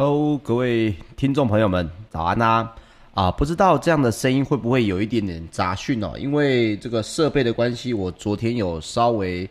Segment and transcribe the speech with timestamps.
[0.00, 2.42] 喽各位听众朋友们，早安呐！
[2.42, 2.74] 啊，
[3.12, 6.14] 啊，不知道这样的声音会不会有一点点杂讯哦？
[6.18, 9.46] 因为这个设备的关系，我昨天有稍微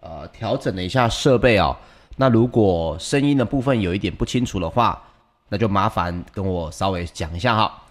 [0.00, 1.74] 呃调整了一下设备哦。
[2.14, 5.02] 那如果声音的部分有一点不清楚的话，
[5.48, 7.82] 那就麻烦跟我稍微讲一下哈。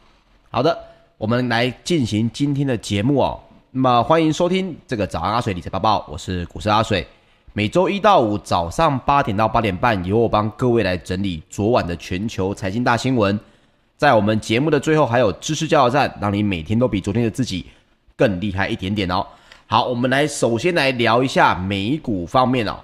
[0.51, 0.77] 好的，
[1.18, 3.39] 我们来进行今天的节目哦。
[3.71, 7.07] 那么欢迎收听这个早安阿水理财报报，我是股市阿水。
[7.59, 13.38] 每周一到五早上八点到八点半，由我帮各位来整理昨晚的全球财经大新闻。
[13.97, 17.65] 在我们节目的最后，还有知识加油站，让你每天都比昨天的自己
[18.15, 19.27] 更厉害一点点哦。
[19.67, 22.79] 好，我们来首先来聊一下美股方面哦。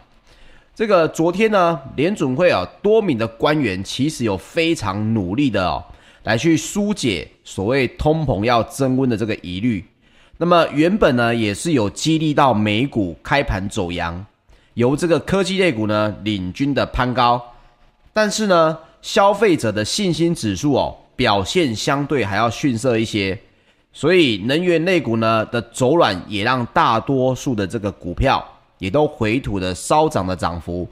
[0.75, 5.81] 这个昨天呢，联准会啊多名的官员其实有非常努力的哦，
[6.23, 9.85] 来去疏解所谓通膨要增温的这个疑虑。
[10.35, 14.25] 那么原本呢，也是有激励到美股开盘走扬。
[14.75, 17.41] 由这个科技类股呢领军的攀高，
[18.13, 23.37] 但是呢，消费者的信心指数哦表现相对还要逊色一些，
[23.93, 28.45] 所以能源类股呢的走软也让大多数的这个股票
[28.77, 30.85] 也都回吐的稍涨的涨幅，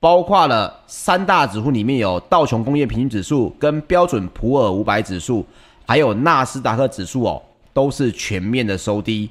[0.00, 5.46] 包括了三大指数里面有道琼工业平均指数跟标准普尔五百指数，
[5.86, 7.40] 还有纳斯达克指数哦，
[7.72, 9.30] 都是全面的收低。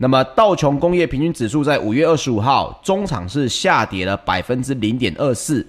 [0.00, 5.66] 那么道琼工业平均指数在五月二十五号中场是下跌了百分之零点二四，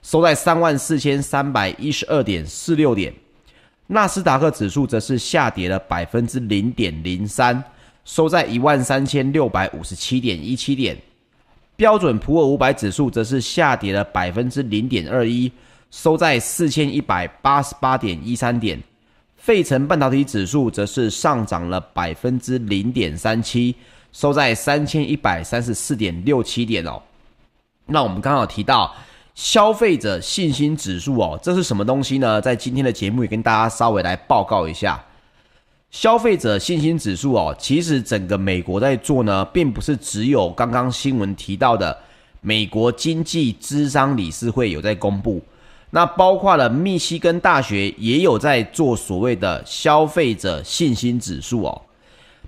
[0.00, 3.12] 收在三万四千三百一十二点四六点。
[3.88, 7.62] 纳斯达克指数则是下跌了百分之零点零三，
[8.04, 10.96] 收在一万三千六百五十七点一七点。
[11.74, 15.50] 标准普尔五百指数则是下跌了百分之零点二一，
[15.90, 18.80] 收在四千一百八十八点一三点。
[19.44, 23.74] 费城半导体指数则是上涨了百分之零点三七，
[24.10, 27.02] 收在三千一百三十四点六七点哦。
[27.84, 28.90] 那我们刚好提到
[29.34, 32.40] 消费者信心指数哦，这是什么东西呢？
[32.40, 34.98] 在今天的节目也跟大家稍微来报告一下。
[35.90, 41.94] 消费者信心指数哦，其实整个美国在做呢，并不是只有刚刚新闻提到的
[42.40, 45.42] 美国经济咨商理事会有在公布。
[45.94, 51.82] 那包括了密西根大学也有在做所谓的消费者信心指数哦。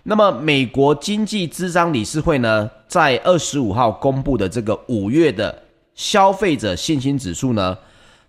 [0.02, 5.62] 那么美国经济咨商理事会呢，在二十五号公布的这个五月的
[5.94, 7.78] 消费者信心指数呢，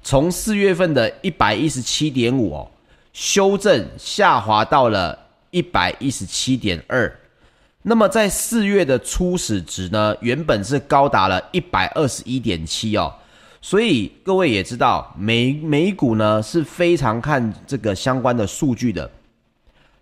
[0.04, 2.70] 从四月份的一百一十七点五哦，
[3.12, 5.18] 修正下滑到了
[5.50, 7.12] 一百一十七点二。
[7.82, 13.12] 那么在四月的初始值呢，原本是高达了一百二十一点七哦。
[13.70, 19.12] 所以各位也知道，美美股呢是非常看这个相关的数据的，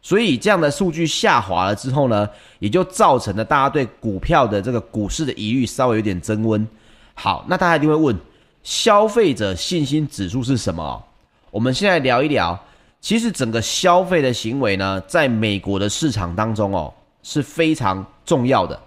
[0.04, 2.30] 所以这样的数据下滑了之后呢，
[2.60, 6.68] 也就造成了大家对股票的这个股市的疑虑稍微有点增温。
[7.16, 8.16] 好，那大家一定会问，
[8.62, 11.04] 消费者信心指数是什么？
[11.50, 12.56] 我们现在聊一聊，
[13.02, 18.80] 其实整个消费的行为呢，在美国的市场当中哦，是非常重要的。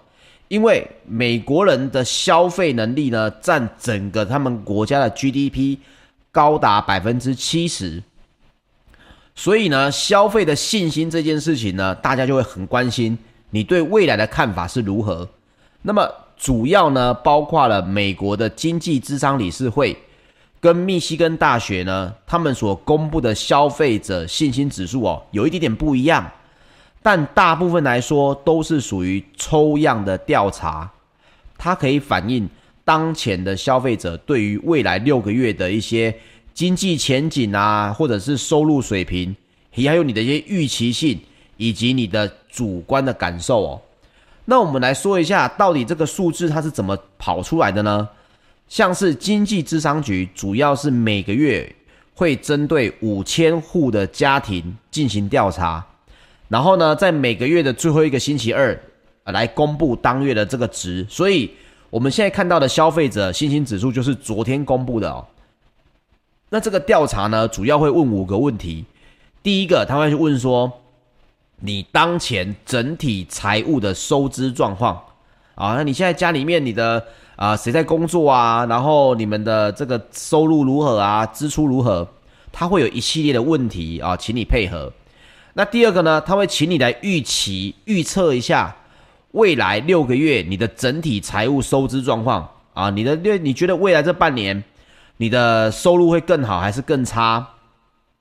[0.49, 5.77] 因为美国人的消费能力呢，占整个他们国家的 GDP
[6.31, 8.03] 高达百分之七十，
[9.35, 13.17] 所以呢，消费的信心这件事情呢，大家就会很关心
[13.51, 15.29] 你对未来的看法是如何。
[15.83, 19.95] 那么主要呢，包括了美国的经济智商理事会
[20.59, 26.31] 跟密西根大学呢，他们所公布的消费者信心指数哦，有一点点不一样。
[27.11, 30.87] 但大部分来说都是属于抽样的调查，
[31.57, 32.47] 它可以反映
[32.85, 36.15] 当前的消费者对于未来六个月的一些
[36.53, 39.35] 经济前景啊，或者是收入水平，
[39.73, 41.19] 还有你的一些预期性
[41.57, 43.81] 以及你的主观的感受哦。
[44.45, 48.07] 那我们来说一下，到底这个数字它是怎么跑出来的呢？
[48.67, 51.75] 像是经济智商局，主要是每个月
[52.13, 55.83] 会针对五千户的家庭进行调查。
[56.49, 58.77] 然后呢，在每个月的最后一个星期二，
[59.23, 61.05] 呃，来公布当月的这个值。
[61.07, 61.49] 所以
[61.89, 65.25] 我们现在看到的消费者信心指数就是昨天公布的哦。
[66.49, 68.83] 那这个调查呢，主要会问五个问题。
[69.43, 70.71] 第一个，他会去问说，
[71.59, 74.99] 你当前整体财务的收支状况
[75.53, 78.65] 啊，那你现在家里面你的啊谁在工作啊？
[78.65, 81.23] 然后你们的这个收入如何啊？
[81.27, 82.07] 支出如何？
[82.51, 84.91] 他会有一系列的问题啊，请你配合。
[85.59, 88.73] 那第二个呢，他会请你来预期预测一下
[89.31, 94.63] 未来六个月你的整体财务收支状况啊，你的六你觉得未来这半年
[95.17, 97.45] 你的收入会更好还是更差？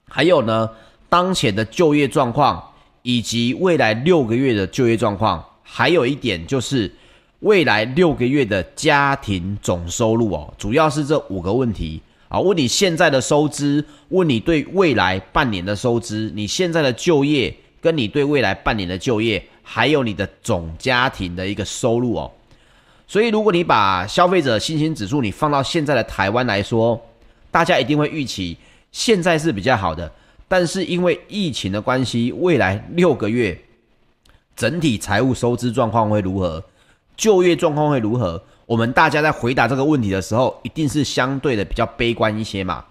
[0.09, 0.69] 还有呢，
[1.09, 2.61] 当前的就业状况
[3.03, 6.93] 以及未来六个月的就业状况，还有一点就是
[7.39, 22.31] 未来六个月的家庭总收入哦，主要是这五个问题啊，问你现在的收支，问你对未来半年的收支，你现在的就业跟你对未来半年的就业，还有你的总家庭的一个收入哦。
[23.07, 27.01] 所以，如果你把消费者信心指数你放到现在的台湾来说，
[27.51, 28.55] 大家一定会预期
[28.93, 30.13] 现在是比较好的，
[30.47, 33.59] 但是因为疫情的关系，未来六个月
[34.55, 36.63] 整体财务收支状况会如何，
[37.17, 38.45] 就业状况会如何？
[38.69, 42.85] 我们大家在回答这个问题的时候，一定是相对的比较悲观一些嘛。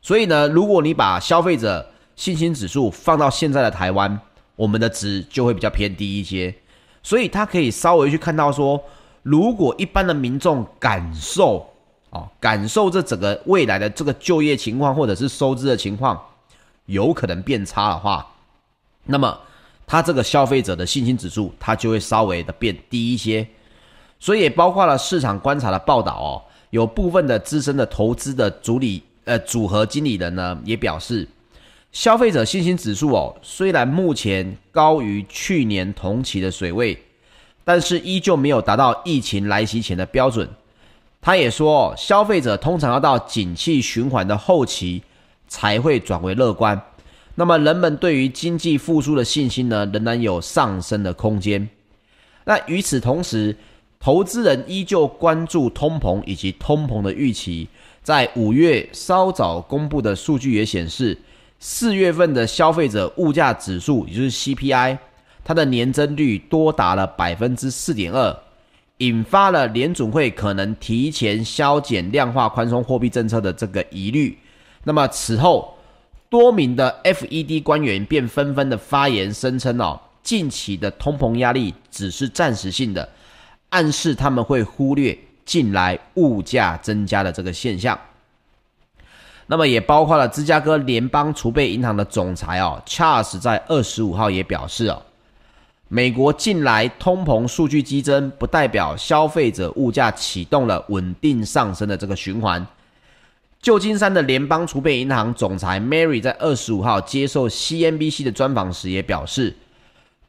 [0.00, 1.86] 所以呢，如果你把消费者
[2.16, 4.18] 信心指数放到现在的台湾，
[4.56, 6.54] 我们的值就会比较偏低一些。
[7.02, 8.82] 所以他可以稍微去看到说，
[9.22, 11.70] 如果一般的民众感受
[12.08, 16.18] 哦，感受这整个未来的这个就业情况或者是收支的情况
[16.86, 18.26] 有可能变差的话，
[19.04, 19.38] 那么
[19.86, 23.46] 他这个消费者的信心指数，它就会稍微的变低一些。
[24.20, 31.26] 所以也包括了市场观察的报道哦，有部分的资深的投资的主理呃组合经理人呢也表示，
[31.90, 36.96] 消费者信心指数哦虽然目前高于去年同期的水位，
[37.64, 40.48] 但是依旧没有达到疫情来袭前的标准。
[41.22, 45.02] 他也说，消费者通常要到景气循环的后期
[45.48, 46.80] 才会转为乐观。
[47.34, 51.68] 那么人们对于经济复苏的信心呢，仍然有上升的空间。
[52.44, 53.54] 那与此同时，
[54.02, 57.68] 投资人依旧关注通膨以及通膨的预期，
[58.02, 61.18] 在五月稍早公布的数据也显示，
[61.58, 64.96] 四月份的消费者物价指数，也就是 CPI，
[65.44, 68.34] 它的年增率多达了百分之四点二，
[68.96, 74.38] 引发了联准会可能提前削减量化宽松货币政策的这个疑虑。
[74.84, 75.76] 那么此后，
[76.30, 83.06] 多名的 FED 官员便纷纷的发言声称哦，近期的通膨压力只是暂时性的。
[83.70, 87.98] 暗示他们会忽略近来物价增加的这个现象，
[89.46, 95.02] 那么也包括了芝加哥联邦储备银行的总裁哦，Charles 在二十五号也表示哦，
[95.88, 102.64] 美国近来通膨数据激增，不代表消费者物价启动了稳定上升的这个循环。
[103.60, 109.56] 旧金山的联邦储备银行总裁 Mary 在二十五号接受 CNBC 的专访时也表示。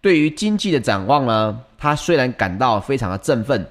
[0.02, 3.66] 对于经济的展望呢，他虽然感到非常的振奋，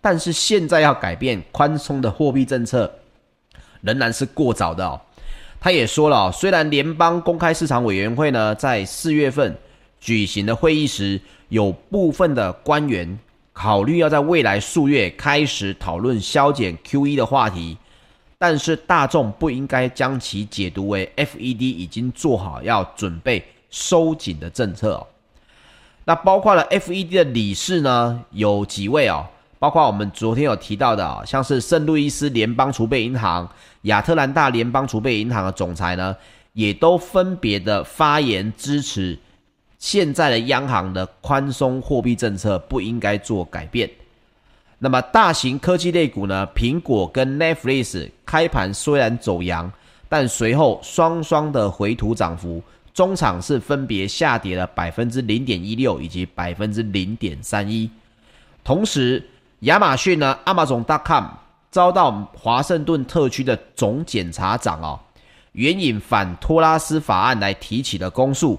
[0.00, 2.90] 但是现在要改变宽松的货币政策，
[3.82, 5.00] 仍然是过早的哦。
[5.60, 9.56] 他也说了，虽然联邦公开市场委员会呢在四月份
[10.00, 13.18] 举行的会议时，有部分的官员
[13.52, 17.78] 考虑要在未来数月开始讨论削减 QE 的话题，
[18.38, 25.06] 但是大众不应该将其解读为 FED 已经做好要准备收紧的政策哦。
[26.08, 29.26] 那包括了 FED 的理事呢，有几位哦，
[29.58, 33.48] 包括我们昨天有提到的啊，像是圣路易斯联邦储备银行、
[33.82, 36.14] 亚特兰大联邦储备银行的总裁呢，
[36.52, 39.18] 也都分别的发言支持
[39.78, 43.90] 现在的央行的宽松货币政策不应该做改变。
[44.78, 49.72] 那么大型科技类股呢，苹果跟 Netflix 开盘虽然走阳，
[50.08, 52.62] 但随后双双的回吐涨幅。
[52.96, 57.90] 中场是分别下跌了百分之零点一六以及百分之零点三一，
[58.64, 59.22] 同时
[59.60, 61.26] 亚马逊呢，Amazon.com
[61.70, 64.98] 遭到华盛顿特区的总检察长哦，
[65.52, 68.58] 援引反托拉斯法案来提起了公诉，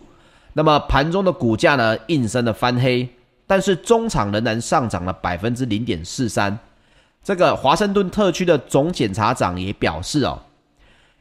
[0.53, 3.09] 那么盘中的股价呢应声的翻黑，
[3.47, 6.55] 但是中场仍然上涨了百分之零点四三，
[7.23, 10.39] 这个华盛顿特区的总检察长也表示哦。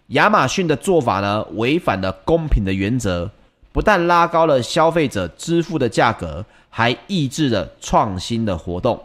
[0.08, 3.28] 亚马逊的做法呢，违反了公平的原则，
[3.72, 9.00] 不但拉高了消费者支付的价格，还抑制了创新的活动。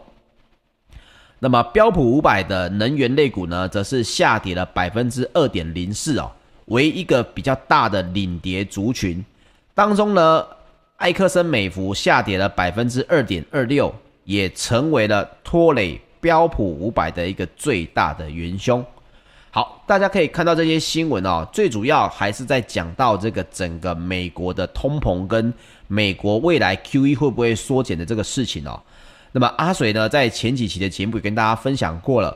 [1.40, 6.30] 那么标普五百的能源类股呢，则是下跌了百分之二点零四哦，
[6.66, 9.24] 为一个比较大的领跌族群。
[9.74, 10.46] 当中呢，
[10.98, 13.92] 埃克森美孚下跌了百分之二点二六，
[14.22, 18.84] 也成为了拖累标普五百的一个最大的元凶。
[19.54, 25.52] 好，大家可以看到这些新闻哦，最主要还是在讲到这个整个美国的通膨跟
[25.88, 28.80] 美国未来 QE 会不会缩减的这个事情哦。
[29.32, 32.34] 那么阿水呢，在前几期的节目也跟大家分享过了，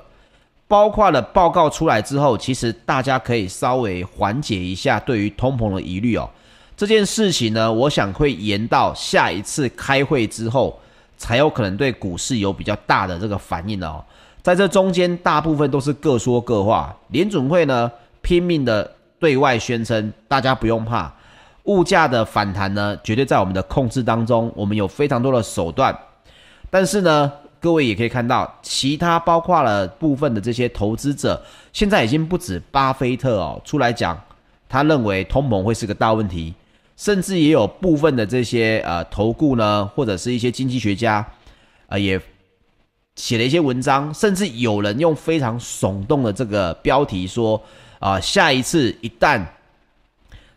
[0.68, 6.28] 包括了报告出来之后，其实大家可以稍微缓解一下对于通膨的疑虑哦。
[6.76, 10.78] 这件事情呢，我想会延到下一次开会之后，
[11.16, 14.04] 才有可能对股市有比较大的这个反应哦。
[14.46, 16.96] 在这中间，大部分都是各说各话。
[17.08, 17.90] 联准会呢，
[18.22, 18.88] 拼命的
[19.18, 21.12] 对外宣称，大家不用怕，
[21.64, 25.92] 物价的反弹呢，绝对在我们的控制当中，我们有非常多的手段。
[26.70, 34.16] 但是呢，各位也可以看到，其他包括了部分的这些投资者，现在已经不止巴菲特哦出来讲，
[34.68, 36.54] 他认为通膨会是个大问题，
[36.96, 41.26] 甚至也有部分的这些呃投顾呢，或者是一些经济学家，
[41.88, 42.20] 呃也
[43.16, 47.60] 写了一些文章，甚至有人用非常耸动的这个标题说，
[47.98, 49.42] 啊、下一次一旦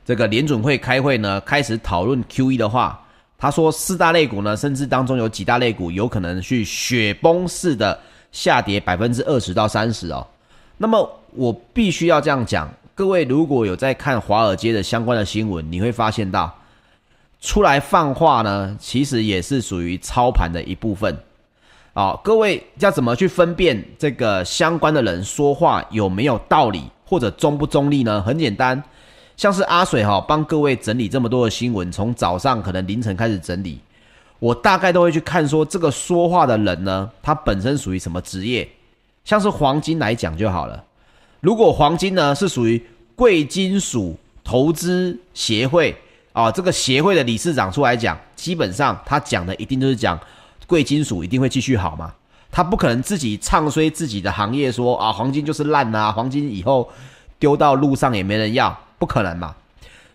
[0.06, 3.04] 这个联准会开会呢，开始讨论 QE 的话。
[3.42, 7.98] 他说，四大类股呢，甚至当中有几大类股有可能去雪崩式的
[8.34, 10.28] 下跌百分之二十到三十哦。
[10.78, 16.54] 那么我必须要这样讲，各位如果有在看华尔街的相关的新闻，你会发现到
[17.40, 21.18] 出来放话呢，其实也是属于操盘的一部分。
[21.94, 28.22] 哦，各位要怎么去分辨这个相关的人说话有没有道理或者中不中立呢？
[28.22, 28.82] 很简单。
[29.36, 33.80] 像是阿水哈帮各位整理这么多的新闻，从早上可能凌晨开始整理，
[34.38, 38.68] 我大概都会去看说这个说话的人呢，他本身属于什么职业？
[39.24, 40.84] 像是黄金来讲就好了，
[41.40, 45.96] 如果黄金呢是属于贵金属投资协会
[46.34, 50.20] 啊，这个协会的理事长出来讲，基本上他讲的一定就是讲
[50.70, 52.14] 贵金属一定会继续好吗，
[52.52, 56.88] 他不可能自己唱衰自己的行业说啊黄金就是烂啊，黄金以后
[57.40, 58.80] 丢到路上也没人要。
[59.00, 59.56] 不可能嘛，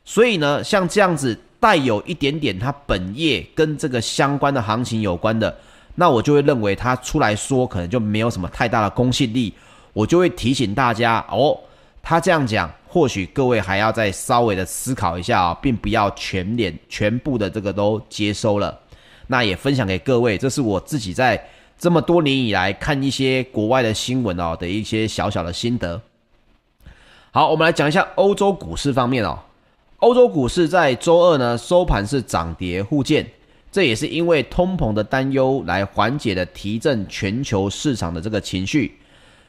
[0.05, 5.57] 所以呢，像这样子带有一点点他本业跟这个相关的行情有关的，
[5.95, 9.55] 那我就会认为他出来说可能就没有什么太大的公信力，
[9.95, 11.59] 我就会提醒大家哦，
[12.03, 18.79] 他这样讲，或许各位还要再稍微的思考一下啊、哦，并不要全脸全部的这个都接收了。
[19.27, 21.43] 那也分享给各位，这是我自己在
[21.79, 26.01] 这么多年以来看一些国外的新闻哦的一些小小的心得。
[27.31, 29.39] 好，我们来讲一下欧洲股市方面哦。
[29.99, 33.27] 欧洲股市在周二呢收盘是涨跌互见，
[33.73, 38.99] 这也是因为通膨的担忧来缓解的提振全球市场的这个情绪。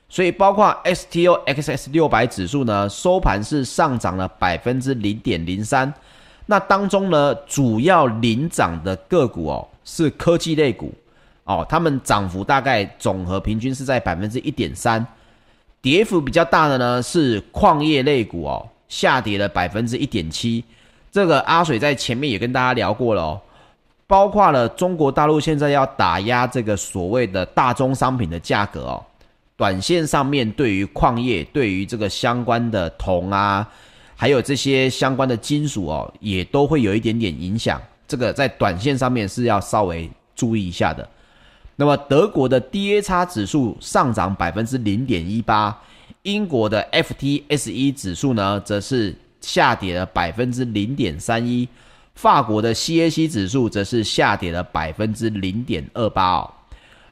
[0.08, 5.94] 所以包括 STOXX 六百指数呢收盘是上涨了百分之零点零三。
[6.46, 10.93] 那当中呢主要领涨的个股哦是科技类股
[11.45, 15.06] 哦，他们涨幅大概总和平均是在百分之一点三。
[15.82, 20.63] 跌幅比较大的呢是矿业类股哦，下跌了百分之一点七。
[21.12, 23.41] 这个阿水在前面也跟大家聊过了哦，
[24.08, 29.06] 包括了中国大陆现在要打压这个所谓的大宗商品的价格哦，
[29.56, 33.65] 短线上面对于矿业、对于这个相关的铜啊，
[34.15, 37.80] 还有这些相关的金属哦，也都会有一点点影响。
[38.08, 41.08] 这个在短线上面是要稍微注意一下的。
[41.76, 45.78] 那么德国的 DAX 指数上涨百分之零点一八，
[46.22, 51.68] 英国的 FTSE 指数呢则是下跌了百分之零点三一，
[52.13, 56.54] 法国的 CAC 指数则是下跌了百分之零点二八哦。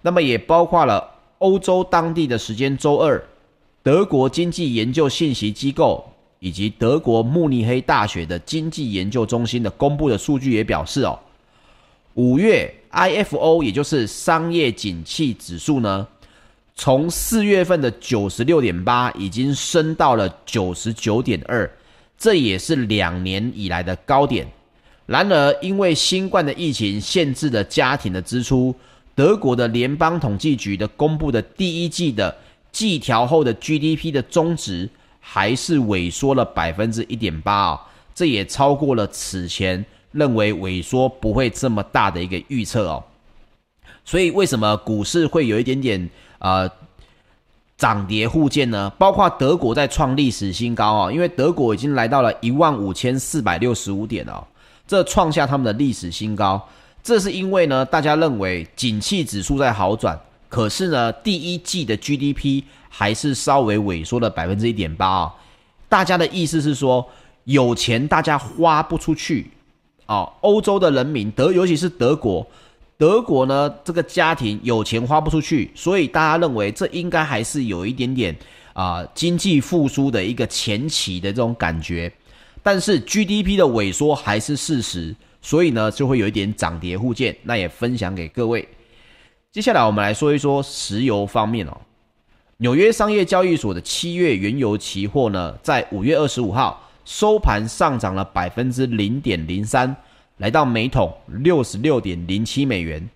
[0.01, 3.21] 那么也包括了欧洲当地的时间周二，
[3.81, 6.12] 德国经济研究信息机构
[6.43, 11.17] 以及德国慕尼黑大学的经济研究中心的公布的数据也表示哦，
[12.15, 12.71] 五月。
[12.91, 16.07] IFO 也就是商业景气指数呢，
[16.75, 21.67] 从四月份的九十六点八已经升到了九十九点二，
[22.19, 24.45] 这也是两年以来的高点。
[25.07, 28.75] 然而，因为新冠的疫情限制了家庭的支出，
[29.15, 32.37] 德国的联邦统计局的公布的第一季的
[32.71, 34.87] 季调后的 GDP 的终值
[35.25, 37.79] 还是萎缩了百分之一点八哦，
[38.13, 39.83] 这也超过了此前。
[40.13, 43.03] 认为萎缩不会这么大的一个预测哦，
[44.05, 46.07] 所以为什么股市会有一点点
[46.37, 46.69] 呃
[47.77, 48.91] 涨跌互见呢？
[48.99, 54.45] 包括德国在创历史新高哦，因为德国已经来到了一万五千四百六十五点哦，
[54.85, 56.63] 这创下他们的历史新高。
[57.01, 60.15] 这是因为呢，大家认为景气指数在好转，
[60.53, 65.33] 可是呢，第一季的 GDP 还是稍微萎缩了百分之一点八啊。
[65.89, 67.09] 大家的意思是说，
[67.45, 69.49] 有钱大家花不出去。
[70.05, 72.45] 哦，欧洲的人民德，尤其是德国，
[72.99, 78.37] 德国呢，这个家庭有钱花不出去，所以大家认为这应该还是有一点点
[78.73, 82.13] 啊、经济复苏的一个前期的这种感觉，
[82.61, 88.67] 但是 GDP 的萎缩还是事实，所以呢就会有一点涨跌互见，那也分享给各位。
[89.53, 91.77] 接下来我们来说一说石油方面哦，
[92.57, 96.81] 纽约商业交易所的七月原油期货呢，在五月二十五号。
[97.05, 99.93] 收盘上涨了百分之零点零三，
[100.37, 103.07] 来到每桶六十六点零七美元。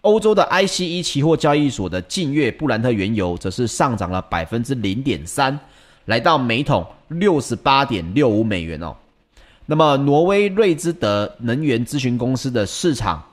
[0.00, 5.56] 欧洲的 ICE 期货交易所的近月布兰特原油则是上涨了百分之零点三，
[6.06, 8.94] 来到每桶六十八点六五美元哦。
[9.64, 13.24] 那么，挪威瑞兹德能源咨询公司的市场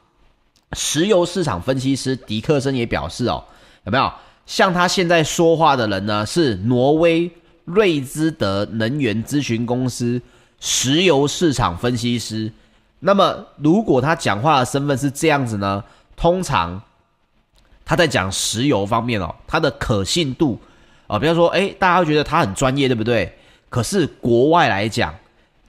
[0.75, 3.43] 石油市场分析师迪克森也表示哦，
[3.85, 4.11] 有没有
[4.45, 6.23] 像他现在说话的人呢？
[6.25, 7.31] 是挪威
[7.63, 10.21] 瑞兹德能源咨询公司
[10.59, 12.51] 石油市场分析师。
[12.99, 15.83] 那么如果他讲话的身份是这样子呢？
[16.15, 16.81] 通常
[17.83, 20.59] 他在讲石油方面哦，他的可信度
[21.07, 23.37] 啊，比方说，诶，大家觉得他很专业，对不对？
[23.69, 25.13] 可是国外来讲，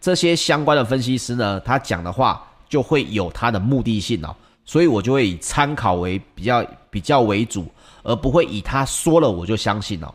[0.01, 4.35] 这些相关的分析师呢，他讲的话就会有他的目的性哦。
[4.67, 7.67] 所以我就会以参考为比较比较为主，
[8.03, 10.13] 而不会以他说了我就相信哦。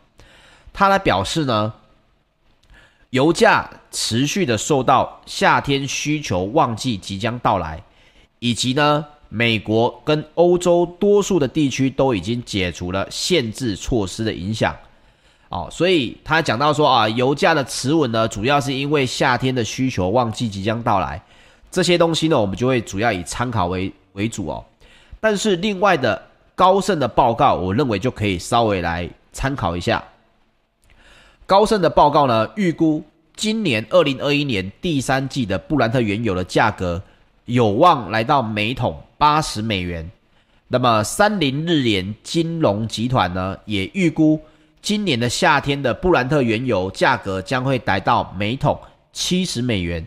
[0.74, 1.74] 他来表示呢，
[3.12, 7.82] 油价持续的受到夏天需求旺季即将到来，
[8.40, 14.76] 以及呢美国跟欧洲多数的地区都已经解除了限制措施的影响
[15.48, 15.70] 哦。
[15.72, 21.24] 所以他讲到说啊，油价的持稳呢，主要是因为夏天的需求旺季即将到来，
[21.72, 23.94] 这些东西呢，我们就会主要以参考为。
[24.14, 24.64] 为主哦，
[25.20, 26.22] 但是另外的
[26.56, 30.04] 高盛的报告，我认为就可以稍微来参考一下。
[31.46, 33.04] 高盛的报告呢，预估
[33.36, 37.02] 今年二零二一年第三季的布兰特原油的价格
[37.46, 40.10] 有望来到每桶八十美元。
[40.68, 44.40] 那么三菱日联金融集团呢，也预估
[44.82, 48.80] 今年的夏天的布兰特原油价格将会达到每桶
[49.12, 50.06] 七十美元。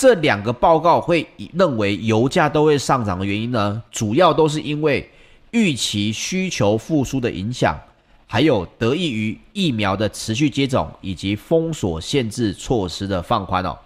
[0.00, 5.06] 这两个报告会认为油价都会上涨的原因呢，主要都是因为
[5.50, 7.78] 预期需求复苏的影响，
[8.26, 13.76] 还有得益于疫苗的持续接种以及封锁限制措施的放宽哦。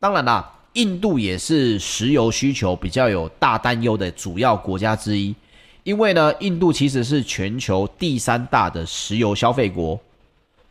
[0.00, 5.32] 当然啦，印度也是石油需求比较有大担忧的主要国家之一，
[5.84, 9.96] 因为呢，印度其实是全球第三大的石油消费国。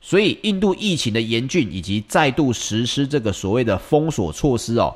[0.04, 4.96] 所以，印度疫情的严峻以及再度实施这个所谓的封锁措施哦，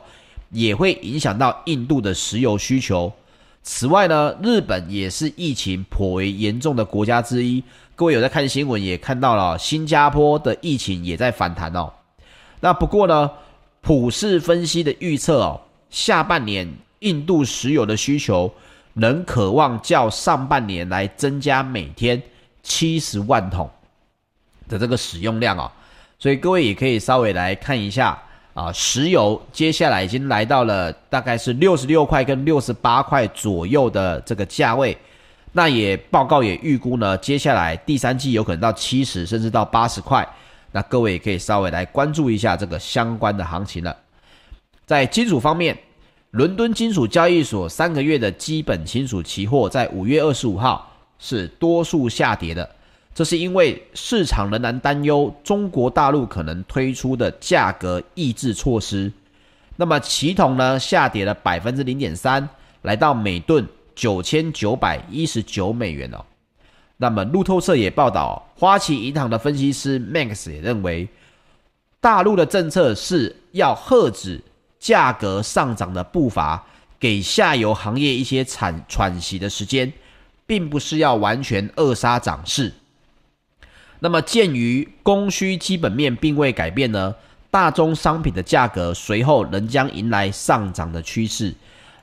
[0.50, 3.14] 也会影响到印度的石油需求。
[3.62, 7.64] 此外呢，日本也是疫情颇为严重的国家之一。
[7.96, 11.94] 各位有在看新闻，也看到了新加坡的疫情也在反弹哦。
[12.60, 13.30] 那不过呢，
[13.82, 16.68] 普世分析的预测哦，下半年
[17.00, 18.52] 印度石油的需求
[18.94, 22.22] 能可望较上半年来增加每天
[22.64, 23.70] 七十万桶。
[24.68, 25.72] 的这个使用量啊，
[26.18, 28.18] 所以各位也可以稍微来看一下
[28.54, 34.98] 啊，石油接下来已经来到了大概是六十六块跟六十八块左右的这个价位，
[35.52, 40.28] 那也报告也预估呢，接下来第三季有可能到七十甚至到八十块，
[40.72, 43.96] 那各位也可以稍微来关注一下这个相关的行情了。
[44.86, 45.78] 在金属方面，
[46.32, 52.70] 伦敦金属交易所三个月的基本金属期货在五月二十五号是多数下跌的。
[53.16, 59.10] 这是因为市场仍然担忧中国大陆可能推出的价格抑制措施。
[59.78, 62.48] 那么，期铜呢下跌了百分之零点三，
[62.82, 66.26] 来到每吨九千九百一十九美元哦。
[66.98, 71.08] 那么，路透社也报道，花旗银行的分析师 Max 也认为，
[72.02, 74.42] 大陆的政策是要遏制
[74.78, 76.66] 价格上涨的步伐，
[77.00, 79.92] 给下游行业一些喘喘息的时间，
[80.46, 82.74] 并不是要完全扼杀涨势。
[84.00, 87.16] 那么，鉴于供需基本面并未改变呢，
[87.50, 91.54] 大宗商品的价格随后仍将迎来上涨的趋势。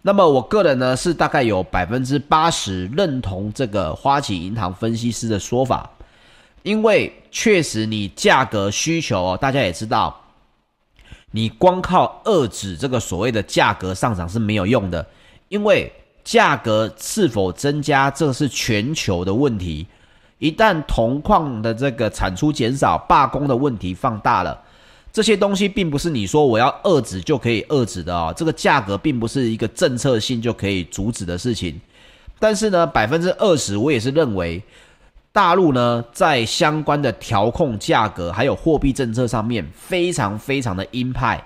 [0.01, 5.89] 那么，我个人呢是大概有百分之八十认同这个花旗银行分析师的说法，
[6.65, 10.19] 因为确实你价格需求哦，大家也知道，
[11.31, 15.07] 你光靠遏制这个所谓的价格上涨是没有用的，
[15.49, 15.93] 因为
[16.25, 19.87] 价格是否增加，这是全球的问题。
[20.43, 24.61] 一旦铜矿的这个产出减少，罢工的问题放大了，
[25.13, 28.35] 这些东西并不是你说我要遏制就可以遏制的哦。
[28.37, 31.81] 这个价格并不是一个政策性就可以阻止的事情。
[32.41, 34.61] 但是呢，百分之二十我也是认为，
[35.31, 41.41] 大陆呢在相关的调控价格还有货币政策上面非常非常的鹰派，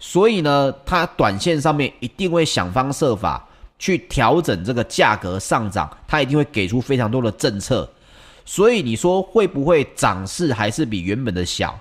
[0.00, 3.46] 所以呢，它短线上面一定会想方设法
[3.78, 7.88] 去调整这个价格上涨，它一定会给出非常多的政策。
[8.44, 11.78] 所以你说会不会涨势还是比原本的小？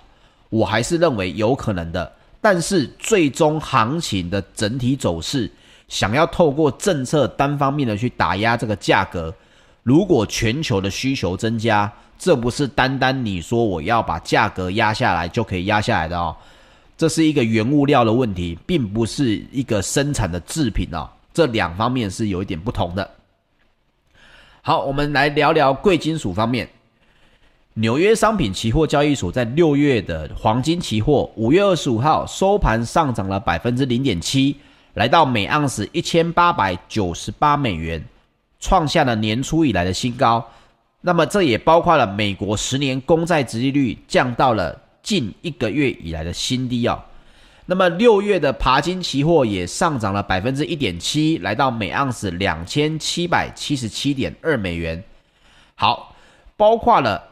[0.50, 2.12] 我还是认为有可能的。
[2.40, 5.50] 但是最终行情的整体走势，
[5.88, 9.34] 想要透过政策单方面的去打压这个价格，
[9.82, 16.36] 如果全球的需求增加，这不是单单你说我要把价格压下来就可以压下来的哦。
[16.98, 21.10] 这是一个原物料的问题，并不是一个生产的制品哦。
[21.34, 23.10] 这两方面是有一点不同的。
[24.66, 26.66] 好，我们来聊聊贵金属方面。
[27.74, 34.56] 纽约商品期货交易所，在六月的黄金期货，五月二十五号收盘上涨了百分之零点七，
[34.94, 38.02] 来到每盎司一千八百九十八美元，
[38.62, 40.42] 创下了年初以来的新高。
[41.02, 46.98] 那么这也包括了美国十年公债殖利率降到了近一个月以来的新低哦。
[47.66, 55.04] 那么六月的爬金期货也上涨了百分之一点七，来到每盎司两千七百七十七点二美元。
[55.76, 56.16] 好，
[56.58, 57.30] 包括了。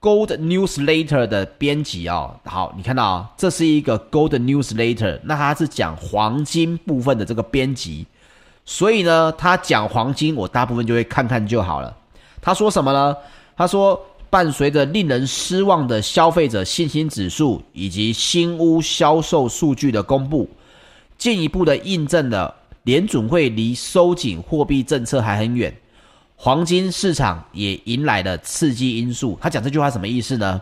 [0.00, 8.06] Gold Newsletter 的编辑哦，好，你看到啊，这是一个 Gold Newsletter，那它是讲黄金部分的这个编辑，
[8.64, 11.96] 所以呢，他讲黄金，我大部分就会看看就好了。
[12.40, 13.16] 他说什么呢？
[13.56, 20.48] 他说，伴随着令人失望的消费者信心指数以及新屋销售数据的公布，
[21.16, 25.74] 进一步的印证了联准会离收紧货币政策还很远。
[26.36, 29.38] 黄金市场也迎来了刺激因素。
[29.40, 30.60] 他讲这句话什么意思呢？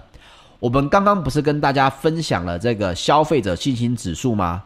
[0.58, 4.62] 我们刚刚不是跟大家分享了这个消费者信心指数吗？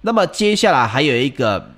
[0.00, 1.70] 那么接下来还有一个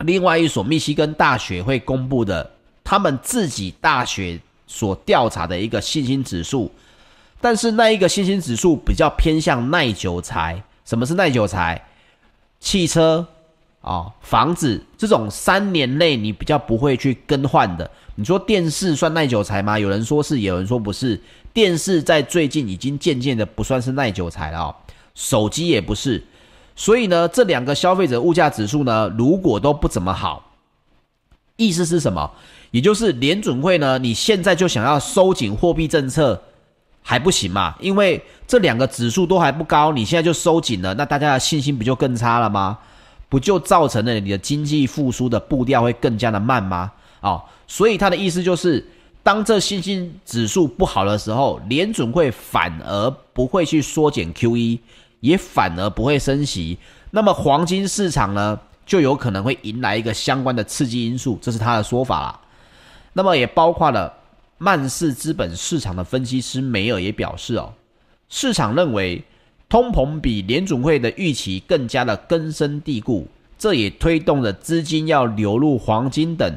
[0.00, 2.48] 另外一所密西根大学会公布的，
[2.84, 4.38] 他们自己大学
[4.70, 6.70] 所调查的一个信心指数。
[7.40, 10.62] 但是那一个信心指数比较偏向耐久财。
[10.84, 11.84] 什么是耐久财？
[12.60, 13.26] 汽车。
[13.82, 19.78] 啊、哦，房子这种三年内你比较不会去更换的，你说电视算耐久财吗？
[19.78, 21.18] 有人说是，有人说不是。
[21.54, 24.76] 电视在最近已经渐渐的不算是耐久财了哦，
[25.14, 26.22] 手机也不是。
[26.76, 30.52] 所以呢，这两个消费者物价指数呢，如果都不怎么好，
[31.56, 32.30] 意思是什么？
[32.70, 36.40] 也就是联准会呢，你现在就想要收紧货币政策
[37.02, 37.74] 还不行嘛？
[37.80, 42.78] 因为这两个指数都还不高，你现在就收紧了，那大家的信心不就更差了吗？
[43.28, 46.90] 不就造成了你的经济复苏的步调会更加的慢吗？
[47.20, 48.84] 啊、哦，所以他的意思就是，
[49.22, 54.78] 当这信心指数不好的时候，联准会反而不会去缩减 QE，
[55.20, 56.78] 也反而不会升息。
[57.10, 62.40] 那么黄金市场呢，就有可能会迎来一个相关的刺激因素，这是他的说法啦。
[63.12, 64.12] 那么也包括了
[64.58, 67.72] 曼氏资本市场的分析师梅尔也表示哦，
[68.28, 69.22] 市场认为。
[69.68, 76.52] 通膨比联准会的预期更加的根深蒂固，这也推动了资金要流入黄金等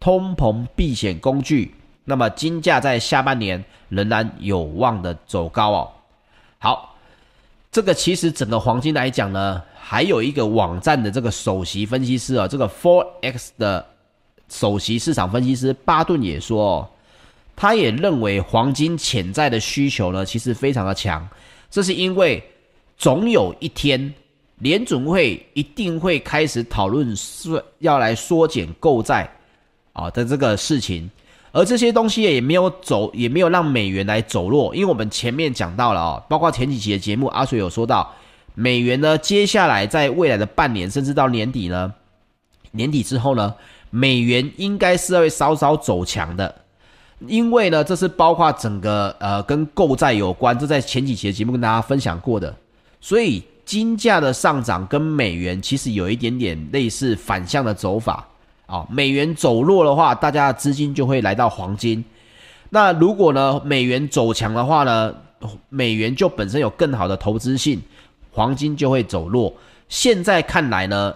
[0.00, 1.74] 通膨避险工具。
[2.06, 5.92] 那么金价在下半年仍然有望的走高哦。
[6.58, 6.96] 好，
[7.70, 13.86] 这个其实整个黄金来讲呢，还有一个网站的这个首席分析师啊，这个 Four X 的
[14.48, 16.88] 首席市场分析师巴顿也说，
[17.54, 21.28] 他也认为黄金潜在的需求呢，其实非常的强，
[21.70, 22.42] 这是因为。
[22.96, 24.14] 总有一天，
[24.58, 29.28] 联准会一定会开始讨论缩要来缩减购债
[29.92, 31.10] 啊的这个事情，
[31.50, 38.14] 而这些东西也没有走，也没有让美元来走弱，因为我们前面讲到了哦，包括前几期的节目，阿水有说到，
[38.54, 41.92] 美元呢，接下来在未来的半年甚至到年底呢，
[42.70, 43.52] 年底之后呢，
[43.96, 46.52] 美元应该是会稍稍走强的，
[47.28, 52.52] 因为呢，这是包括整个呃跟购债有关，这在前几期的节目跟大家分享过的。
[53.00, 58.26] 所以金价的上涨跟美元其实有一点点类似反向的走法
[58.66, 58.84] 啊。
[58.90, 62.04] 美元走弱的话，大家的资金就会来到黄金。
[62.70, 65.14] 那如果呢，美元走强的话呢，
[65.68, 67.80] 美元就本身有更好的投资性，
[68.32, 69.54] 黄金就会走弱。
[69.88, 71.14] 现在看来呢，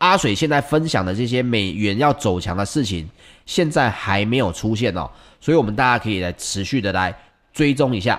[0.00, 3.08] 阿水现在分享的这些美元要走强的事情，
[3.46, 5.08] 现在还没有出现哦。
[5.40, 7.14] 所以我们大家可以来持续的来
[7.52, 8.18] 追踪一下。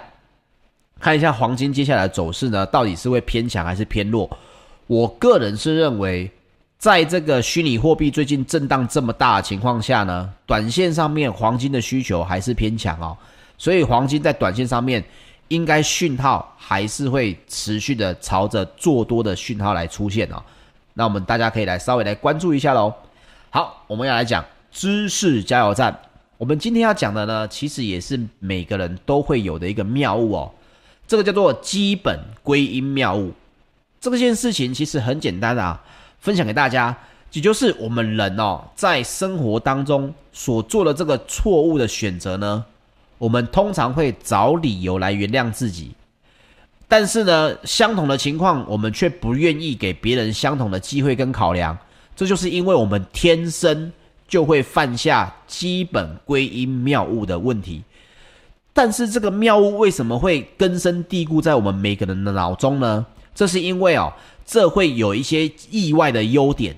[1.00, 4.30] 看一下黄金接下来的走势呢，到底是会偏强还是偏弱？
[4.86, 6.30] 我个人是认为，
[6.78, 13.18] 在这个虚拟货币最近震荡这么大的情况下呢，短线上面黄金的需求还是偏强哦，
[13.58, 15.04] 所以黄金在短线上面
[15.48, 20.44] 应该讯号还是会持续的朝着做多的讯号来出现哦。
[20.94, 22.94] 那我们大家可以来稍微来关注一下喽。
[23.50, 25.98] 好，我们要来讲知识加油站。
[26.38, 30.52] 我们今天要讲的呢，其实也是每个人都会有的一个妙物哦。
[31.08, 33.32] 这个叫做基本归因妙物，
[34.00, 35.80] 这件事情其实很简单啊，
[36.20, 36.98] 分享给大家，
[37.34, 42.64] 也就是我们人哦，在生活当中所做的这个错误的选择呢，
[43.18, 45.92] 我们通常会找理由来原谅自己，
[46.92, 51.78] 但是呢，相同的情况，我们却不愿意给别人相同的机会跟考量，
[52.18, 53.90] 这就是因为我们天生
[54.28, 57.82] 就会犯下基本归因谬误的问题。
[58.74, 63.06] 但是这个谬误为什么会根深蒂固在我们每个人的脑中呢？
[63.34, 64.12] 这是因为哦，
[64.46, 66.76] 这会有一些意外的优点。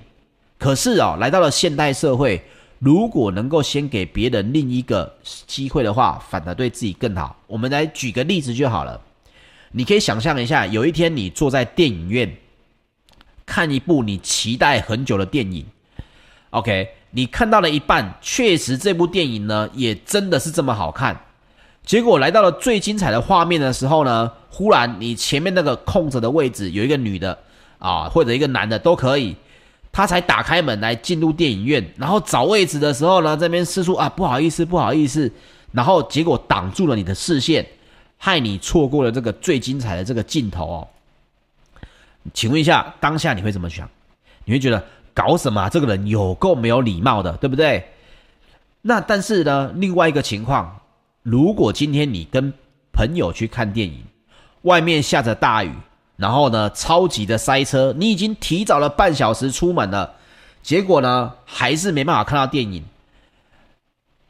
[0.56, 2.40] 可是哦，来到了现代社会，
[2.78, 7.36] 如果能够先给别人另一个机会的话，反而对自己更好。
[7.48, 9.00] 我们来举个例子就好了。
[9.76, 12.32] 你可以想象一下，有一天你坐在电影院，
[13.44, 15.66] 看一部你期待很久的电影
[16.50, 21.20] ，OK，你看到了一半，确实这部电影呢也真的是这么好看，
[21.84, 27.36] 结果来到了最精彩的画面的时候呢，忽然你前面那个空着的位置有一个女的
[27.80, 29.34] 啊，或者一个男的都可以，
[29.90, 35.28] 他才打开门来进入电影院，然后找位置的时候呢，这边四处啊不好意思不好意思，
[35.72, 37.66] 然后结果挡住了你的视线，
[38.18, 40.88] 害你错过了这个最精彩的这个镜头哦。
[42.32, 43.88] 请问一下，当下你会怎么想？
[44.44, 45.68] 你会觉得搞什么啊？
[45.68, 47.86] 这个人有够没有礼貌的，对不对？
[48.80, 50.80] 那但是呢，另外一个情况，
[51.22, 52.52] 如果今天你跟
[52.92, 54.04] 朋友去看电影，
[54.62, 55.72] 外面下着大雨，
[56.16, 60.14] 然后呢，超级的塞车，你已经提早了半小时出门了，
[60.62, 62.84] 结果呢，还是没办法看到电影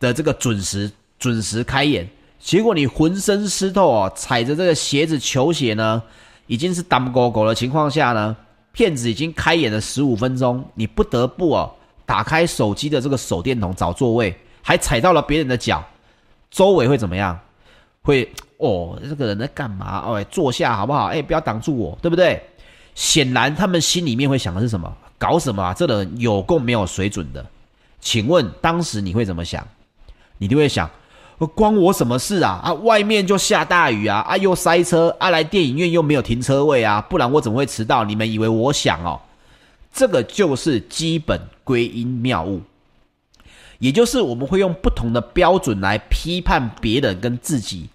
[0.01, 2.09] 的这个准时准时开演，
[2.45, 6.03] 结果你浑身湿透哦，踩着这个鞋子球鞋呢。
[6.47, 8.37] 已经是单狗狗的情况下呢，
[8.71, 15.83] 骗子已经开演了十五分钟，你不得不哦打开手机的这个手电筒找座位，还踩到了别人的脚，
[16.51, 17.41] 周围会怎么样？
[18.03, 20.03] 会哦，这个人在干嘛？
[20.05, 21.07] 哦，坐下好不好？
[21.07, 22.39] 哎，不要挡住我，对不对？
[22.95, 24.95] 显然他们心里面会想的是什么？
[25.17, 25.73] 搞什么啊？
[25.73, 27.43] 这人有够没有水准的。
[28.01, 29.67] 请问当时你会怎么想？
[30.37, 30.91] 你就会想。
[31.39, 32.61] 关我什么事啊？
[32.63, 34.21] 啊，外面就下大雨啊！
[34.21, 35.31] 啊，又塞车啊！
[35.31, 37.01] 来电影院又没有停车位啊！
[37.01, 38.05] 不然我怎么会迟到？
[38.05, 39.21] 你们以为我想哦？
[39.93, 42.63] 这个就是基本归因谬误，
[43.79, 47.89] 也就是我们会用不同的标准来批判别人跟自己。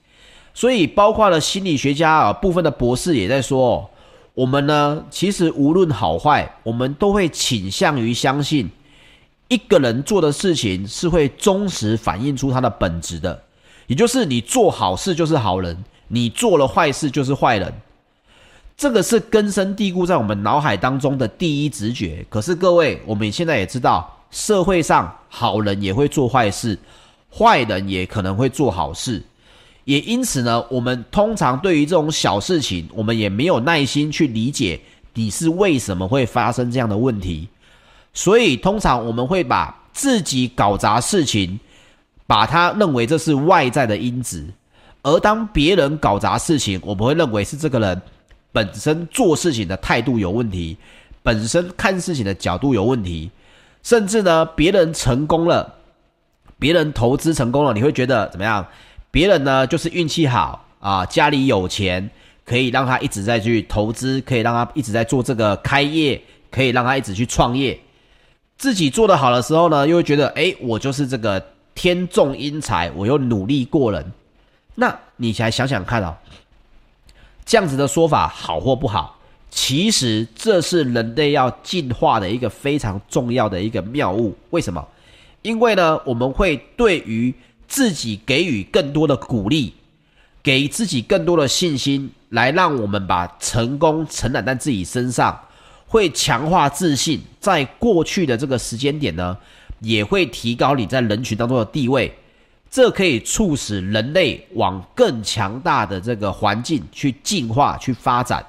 [0.54, 3.90] 所以，包括了心理学家啊，部分的博士也在说，
[4.34, 8.70] 我们呢，其实无论好坏，我们都会倾向于相信。
[9.50, 13.44] 一个人做的事情是会忠实反映出他的本质的，
[13.88, 15.76] 也就是你做好事就是好人，
[16.08, 17.74] 你做了坏事就是坏人。
[18.78, 22.26] 这个是根深蒂固在我们脑海当中的第一直觉。
[22.30, 26.78] 可是各位，我们现在也知道，社会上好人也会做坏事，
[27.30, 29.22] 坏人也可能会做好事。
[29.84, 34.80] 也因此呢，我们通常对于这种小事情，我们也没有耐心去理解
[35.16, 37.50] 你是为什么会发生这样的问题。
[38.14, 41.60] 所以，通常我们会把自己搞砸事情，
[42.28, 44.46] 把它认为这是外在的因子；
[45.04, 48.02] 而当别人搞砸事情，我们会认为是这个人
[48.52, 50.78] 本身做事情的态度有问题，
[51.24, 53.30] 本身看事情的角度有问题。
[53.82, 55.76] 甚至呢，别人成功了，
[56.60, 58.66] 别人投资成功了，你会觉得怎么样？
[59.10, 62.10] 别人呢，就是运气好啊，家里有钱，
[62.46, 67.80] 可以让他一直在去投资，可以让他一直在做这个开业，可以让他一直去创业。
[68.60, 71.42] 自己做得好的时候呢，又会觉得，诶，我就是这个
[71.74, 74.12] 天纵英才，我又努力过人。
[74.76, 76.18] 那你来想想看啊，
[77.46, 79.18] 这样子的说法好或不好？
[79.50, 84.36] 其实这是人类要进化的一个非常重要的一个谬误。
[84.50, 84.86] 为什么？
[85.42, 87.34] 因为呢，我们会对于
[87.66, 89.74] 自己给予更多的鼓励，
[90.44, 95.40] 给自己更多的信心，来让我们把成功承揽在自己身上。
[95.90, 99.36] 会强化自信，在过去的这个时间点呢，
[99.80, 102.14] 也会提高你在人群当中的地位，
[102.70, 108.46] 这可以促使人类往更强大的这个环境去进化、去发展。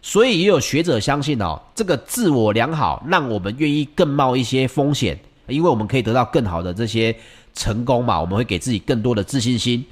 [0.00, 5.16] 所以也有学者相信哦，这个自我良好，让我们愿意更冒一些风险，
[5.48, 7.14] 因为我们可以得到更好的这些
[7.52, 9.84] 成功嘛，我们会给自己更多的自信心，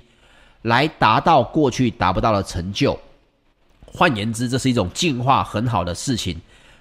[0.63, 2.99] 来达到过去达不到的成就。
[3.85, 6.41] 换言之，这是一种进化很好的事情。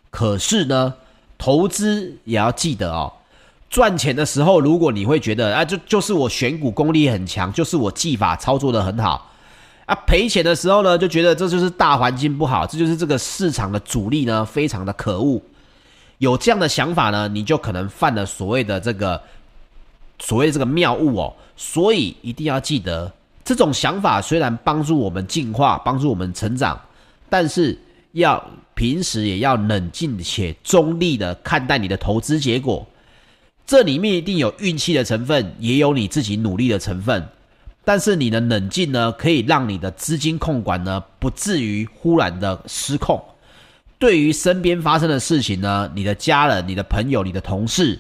[0.10, 0.94] 可是呢，
[1.38, 3.14] 投资也要记得哦。
[3.70, 9.30] 赚钱的时候，如果你会觉得啊，就就是我选股功力很强，就是我技法操作得很好
[9.86, 9.94] 啊。
[10.08, 15.40] 赔钱的时候呢，就觉得这就是大环境不好，这就是这个市场的主力呢非常的可恶。
[16.18, 19.22] 有这样的想法呢，你就可能犯了所谓的这个
[20.18, 21.32] 所谓这个谬误哦。
[21.56, 23.14] 所以一定要记得，
[23.46, 26.82] 这种想法虽然帮助我们进化，帮助我们成长，
[27.30, 27.78] 但是
[28.14, 28.44] 要。
[28.80, 32.88] 平时也要冷静且中立的看待你的投资结果，
[33.68, 37.28] 这里面一定有运气的成分，也有你自己努力的成分。
[37.84, 43.22] 但是你的冷静呢，可以让你的资金控管呢，不至于忽然的失控。
[43.98, 48.00] 对于身边发生的事情呢，你的家人、你的朋友、你的同事，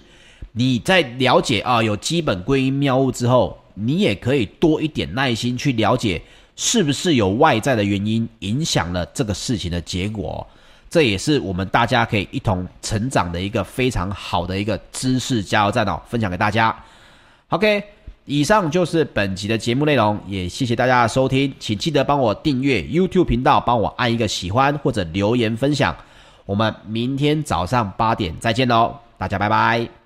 [0.54, 6.22] 你在了解啊有基本归因谬误之后，你也可以多一点耐心去了解，
[6.56, 10.47] 是不是有外在的原因影响了这个事情的结果。
[10.90, 16.76] 这也是我们大家可以一同成长的一个非常好的一个知识加油站哦，分享给大家。
[17.50, 17.84] OK，
[18.26, 25.96] 以上就是本集的节目内容，也谢谢大家的收听，请记得帮我订阅 YouTube 频道，帮我按一个喜欢或者留言分享。
[26.46, 29.99] 我们明天早上八点再见喽，大家拜拜。